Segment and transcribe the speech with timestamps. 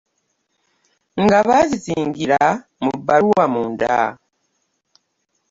[1.23, 2.39] Nga bazizingira
[2.83, 3.97] mu bbaluwa munda.